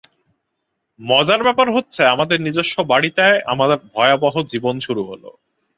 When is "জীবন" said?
4.43-4.75